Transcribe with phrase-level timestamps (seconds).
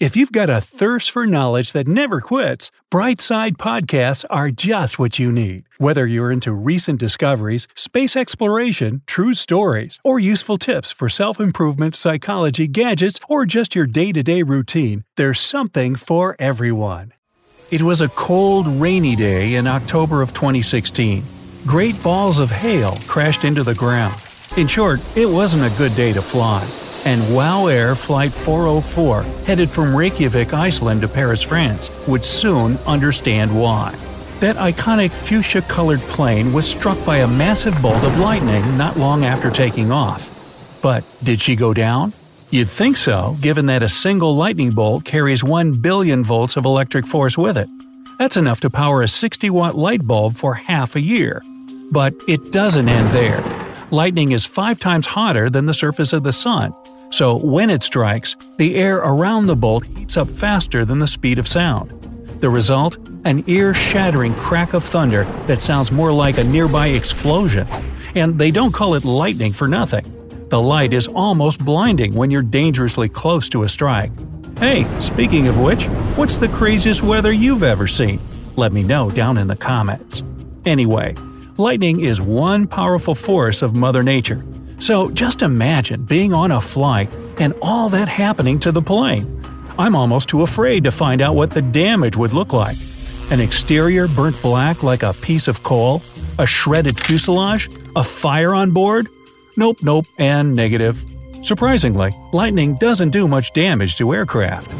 [0.00, 5.20] If you've got a thirst for knowledge that never quits, Brightside Podcasts are just what
[5.20, 5.68] you need.
[5.78, 11.94] Whether you're into recent discoveries, space exploration, true stories, or useful tips for self improvement,
[11.94, 17.12] psychology, gadgets, or just your day to day routine, there's something for everyone.
[17.70, 21.22] It was a cold, rainy day in October of 2016.
[21.66, 24.20] Great balls of hail crashed into the ground.
[24.56, 26.66] In short, it wasn't a good day to fly
[27.04, 33.58] and WOW Air Flight 404, headed from Reykjavik, Iceland to Paris, France, would soon understand
[33.58, 33.94] why.
[34.40, 39.24] That iconic fuchsia colored plane was struck by a massive bolt of lightning not long
[39.24, 40.30] after taking off.
[40.82, 42.12] But did she go down?
[42.50, 47.06] You'd think so, given that a single lightning bolt carries 1 billion volts of electric
[47.06, 47.68] force with it.
[48.18, 51.42] That's enough to power a 60 watt light bulb for half a year.
[51.90, 53.42] But it doesn't end there.
[53.90, 56.72] Lightning is five times hotter than the surface of the sun,
[57.14, 61.38] so when it strikes, the air around the bolt heats up faster than the speed
[61.38, 61.92] of sound.
[62.40, 62.96] The result?
[63.24, 67.68] An ear shattering crack of thunder that sounds more like a nearby explosion.
[68.16, 70.04] And they don't call it lightning for nothing.
[70.48, 74.10] The light is almost blinding when you're dangerously close to a strike.
[74.58, 78.18] Hey, speaking of which, what's the craziest weather you've ever seen?
[78.56, 80.24] Let me know down in the comments.
[80.64, 81.14] Anyway,
[81.58, 84.44] lightning is one powerful force of Mother Nature
[84.84, 89.40] so just imagine being on a flight and all that happening to the plane.
[89.78, 92.76] I'm almost too afraid to find out what the damage would look like.
[93.30, 96.02] An exterior burnt black like a piece of coal?
[96.38, 97.70] A shredded fuselage?
[97.96, 99.08] A fire on board?
[99.56, 101.02] Nope, nope, and negative.
[101.40, 104.70] Surprisingly, lightning doesn't do much damage to aircraft.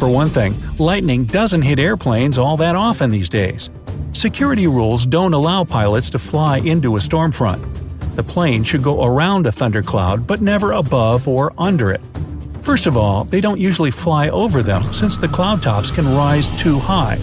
[0.00, 3.70] For one thing, lightning doesn't hit airplanes all that often these days.
[4.10, 7.71] Security rules don't allow pilots to fly into a storm front.
[8.14, 12.00] The plane should go around a thundercloud but never above or under it.
[12.62, 16.48] First of all, they don't usually fly over them since the cloud tops can rise
[16.60, 17.18] too high.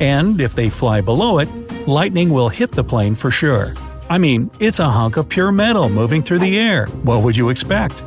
[0.00, 1.48] And if they fly below it,
[1.88, 3.74] lightning will hit the plane for sure.
[4.10, 6.86] I mean, it's a hunk of pure metal moving through the air.
[7.04, 8.02] What would you expect?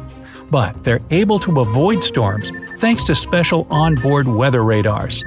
[0.52, 5.23] But they're able to avoid storms thanks to special onboard weather radars.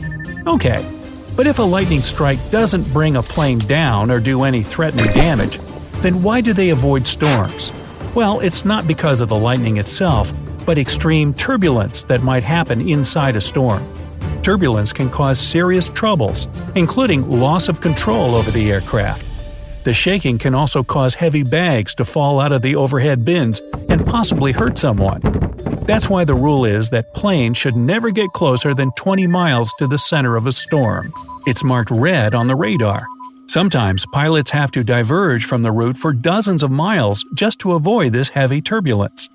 [0.47, 0.87] Okay,
[1.35, 5.59] but if a lightning strike doesn't bring a plane down or do any threatening damage,
[6.03, 7.72] then why do they avoid storms?
[8.14, 10.32] Well, it's not because of the lightning itself,
[10.64, 13.86] but extreme turbulence that might happen inside a storm.
[14.42, 19.25] Turbulence can cause serious troubles, including loss of control over the aircraft.
[19.84, 24.06] The shaking can also cause heavy bags to fall out of the overhead bins and
[24.06, 25.20] possibly hurt someone.
[25.86, 29.86] That's why the rule is that planes should never get closer than 20 miles to
[29.86, 31.12] the center of a storm.
[31.47, 33.06] It's marked red on the radar,
[33.48, 38.12] Sometimes pilots have to diverge from the route for dozens of miles just to avoid
[38.12, 39.31] this heavy turbulence.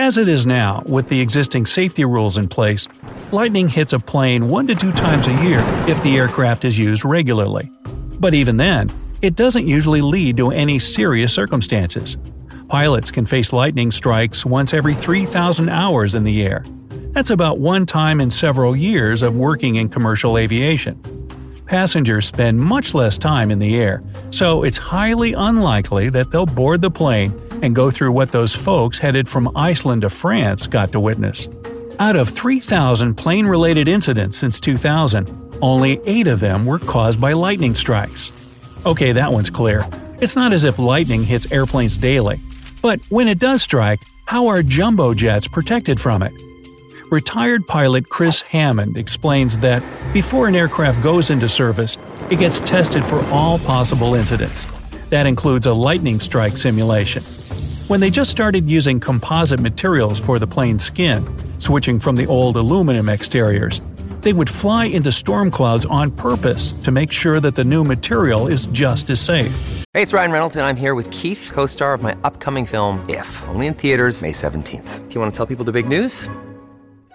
[0.00, 2.88] As it is now, with the existing safety rules in place,
[3.30, 7.04] lightning hits a plane one to two times a year if the aircraft is used
[7.04, 7.70] regularly.
[8.18, 8.90] But even then,
[9.22, 12.16] it doesn't usually lead to any serious circumstances.
[12.66, 16.64] Pilots can face lightning strikes once every 3,000 hours in the air.
[17.12, 21.00] That's about one time in several years of working in commercial aviation
[21.72, 26.82] passengers spend much less time in the air, so it's highly unlikely that they'll board
[26.82, 31.00] the plane and go through what those folks headed from Iceland to France got to
[31.00, 31.48] witness.
[31.98, 37.32] Out of 3,000 plane related incidents since 2000, only 8 of them were caused by
[37.32, 38.32] lightning strikes.
[38.84, 39.88] Okay, that one's clear.
[40.20, 42.38] It's not as if lightning hits airplanes daily.
[42.82, 46.34] But when it does strike, how are jumbo jets protected from it?
[47.12, 49.82] Retired pilot Chris Hammond explains that
[50.14, 51.98] before an aircraft goes into service,
[52.30, 54.66] it gets tested for all possible incidents.
[55.10, 57.22] That includes a lightning strike simulation.
[57.88, 61.28] When they just started using composite materials for the plane's skin,
[61.60, 63.82] switching from the old aluminum exteriors,
[64.22, 68.46] they would fly into storm clouds on purpose to make sure that the new material
[68.46, 69.84] is just as safe.
[69.92, 73.04] Hey, it's Ryan Reynolds, and I'm here with Keith, co star of my upcoming film,
[73.06, 75.08] If, only in theaters, May 17th.
[75.08, 76.26] Do you want to tell people the big news?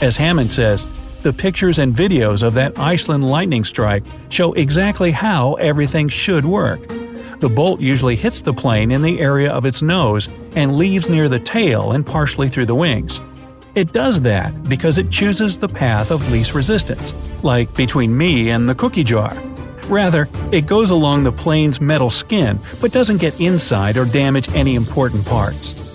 [0.00, 0.86] As Hammond says,
[1.22, 6.86] the pictures and videos of that Iceland lightning strike show exactly how everything should work.
[7.40, 11.28] The bolt usually hits the plane in the area of its nose and leaves near
[11.28, 13.20] the tail and partially through the wings.
[13.74, 17.12] It does that because it chooses the path of least resistance,
[17.42, 19.36] like between me and the cookie jar.
[19.88, 24.76] Rather, it goes along the plane's metal skin but doesn't get inside or damage any
[24.76, 25.87] important parts.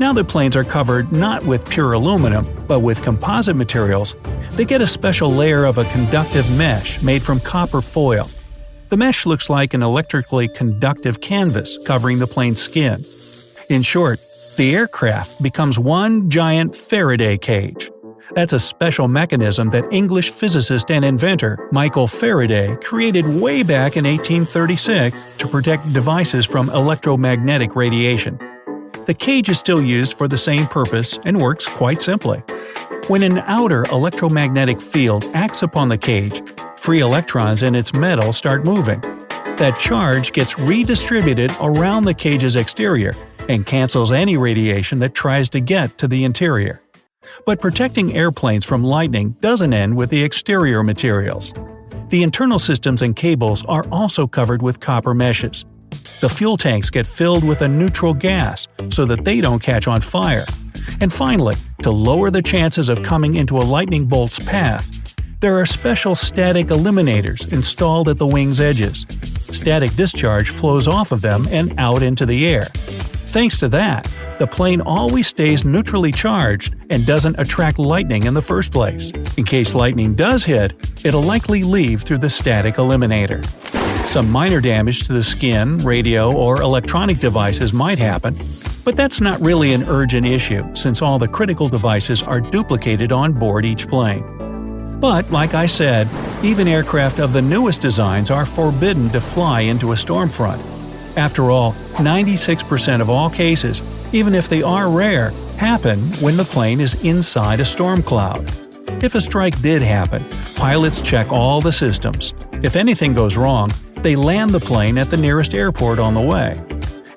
[0.00, 4.16] Now that planes are covered not with pure aluminum, but with composite materials,
[4.52, 8.28] they get a special layer of a conductive mesh made from copper foil.
[8.88, 13.04] The mesh looks like an electrically conductive canvas covering the plane's skin.
[13.68, 14.20] In short,
[14.56, 17.90] the aircraft becomes one giant Faraday cage.
[18.34, 24.04] That's a special mechanism that English physicist and inventor Michael Faraday created way back in
[24.04, 28.40] 1836 to protect devices from electromagnetic radiation.
[29.06, 32.38] The cage is still used for the same purpose and works quite simply.
[33.08, 36.42] When an outer electromagnetic field acts upon the cage,
[36.78, 39.00] free electrons in its metal start moving.
[39.58, 43.14] That charge gets redistributed around the cage's exterior
[43.46, 46.80] and cancels any radiation that tries to get to the interior.
[47.44, 51.52] But protecting airplanes from lightning doesn't end with the exterior materials.
[52.08, 55.66] The internal systems and cables are also covered with copper meshes.
[56.20, 60.00] The fuel tanks get filled with a neutral gas so that they don't catch on
[60.00, 60.44] fire.
[61.00, 65.66] And finally, to lower the chances of coming into a lightning bolt's path, there are
[65.66, 69.06] special static eliminators installed at the wing's edges.
[69.40, 72.64] Static discharge flows off of them and out into the air.
[73.34, 74.04] Thanks to that,
[74.38, 79.10] the plane always stays neutrally charged and doesn't attract lightning in the first place.
[79.36, 80.72] In case lightning does hit,
[81.04, 83.44] it'll likely leave through the static eliminator.
[84.06, 88.36] Some minor damage to the skin, radio, or electronic devices might happen,
[88.84, 93.32] but that's not really an urgent issue since all the critical devices are duplicated on
[93.32, 94.22] board each plane.
[95.00, 96.08] But, like I said,
[96.44, 100.62] even aircraft of the newest designs are forbidden to fly into a storm front.
[101.16, 106.80] After all, 96% of all cases, even if they are rare, happen when the plane
[106.80, 108.48] is inside a storm cloud.
[109.02, 110.24] If a strike did happen,
[110.56, 112.32] pilots check all the systems.
[112.62, 113.70] If anything goes wrong,
[114.04, 116.62] they land the plane at the nearest airport on the way.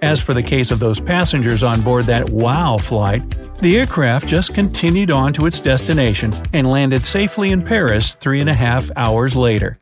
[0.01, 3.21] As for the case of those passengers on board that WOW flight,
[3.59, 8.49] the aircraft just continued on to its destination and landed safely in Paris three and
[8.49, 9.77] a half hours later.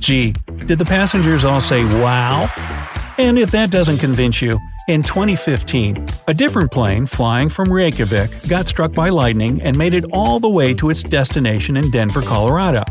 [0.00, 0.34] Gee,
[0.66, 2.52] did the passengers all say wow?
[3.16, 8.68] And if that doesn't convince you, in 2015, a different plane flying from Reykjavik got
[8.68, 12.82] struck by lightning and made it all the way to its destination in Denver, Colorado.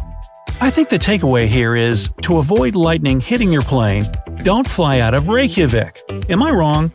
[0.61, 4.06] I think the takeaway here is to avoid lightning hitting your plane,
[4.44, 6.01] don't fly out of Reykjavik.
[6.29, 6.91] Am I wrong?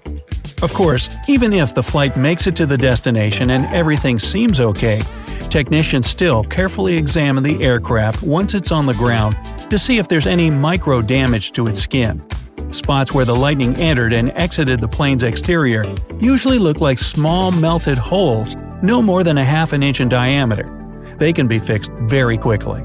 [0.63, 5.01] Of course, even if the flight makes it to the destination and everything seems okay,
[5.49, 9.35] technicians still carefully examine the aircraft once it's on the ground
[9.71, 12.23] to see if there's any micro damage to its skin.
[12.71, 15.87] Spots where the lightning entered and exited the plane's exterior
[16.21, 20.69] usually look like small melted holes no more than a half an inch in diameter.
[21.17, 22.85] They can be fixed very quickly.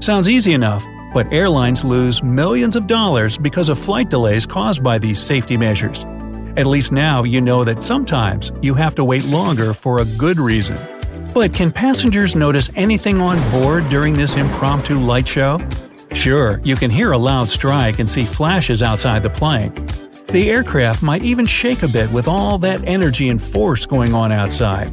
[0.00, 4.96] Sounds easy enough, but airlines lose millions of dollars because of flight delays caused by
[4.96, 6.06] these safety measures.
[6.56, 10.40] At least now you know that sometimes you have to wait longer for a good
[10.40, 10.78] reason.
[11.34, 15.60] But can passengers notice anything on board during this impromptu light show?
[16.12, 19.70] Sure, you can hear a loud strike and see flashes outside the plane.
[20.28, 24.32] The aircraft might even shake a bit with all that energy and force going on
[24.32, 24.90] outside.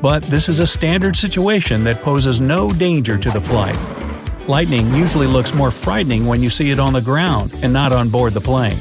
[0.00, 3.76] But this is a standard situation that poses no danger to the flight.
[4.48, 8.08] Lightning usually looks more frightening when you see it on the ground and not on
[8.08, 8.76] board the plane.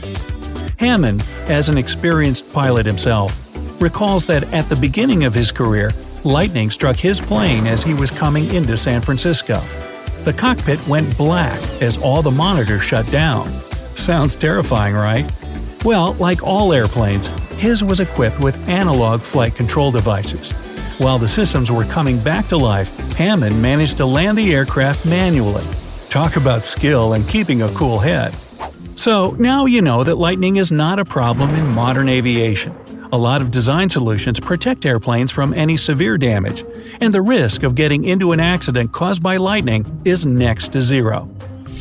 [0.77, 3.41] Hammond, as an experienced pilot himself,
[3.81, 5.91] recalls that at the beginning of his career,
[6.23, 9.59] lightning struck his plane as he was coming into San Francisco.
[10.23, 13.47] The cockpit went black as all the monitors shut down.
[13.95, 15.31] Sounds terrifying, right?
[15.83, 17.25] Well, like all airplanes,
[17.57, 20.53] his was equipped with analog flight control devices.
[20.97, 25.65] While the systems were coming back to life, Hammond managed to land the aircraft manually.
[26.07, 28.33] Talk about skill and keeping a cool head.
[28.95, 32.73] So now you know that lightning is not a problem in modern aviation.
[33.11, 36.63] A lot of design solutions protect airplanes from any severe damage,
[37.01, 41.29] and the risk of getting into an accident caused by lightning is next to zero.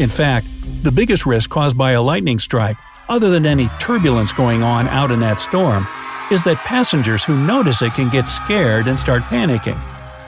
[0.00, 0.48] In fact,
[0.82, 2.76] the biggest risk caused by a lightning strike,
[3.08, 5.86] other than any turbulence going on out in that storm,
[6.30, 9.80] is that passengers who notice it can get scared and start panicking.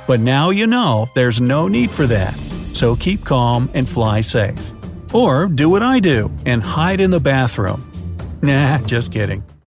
[0.07, 2.35] But now you know there's no need for that,
[2.73, 4.73] so keep calm and fly safe.
[5.13, 7.83] Or do what I do and hide in the bathroom.
[8.43, 9.43] Nah, just kidding.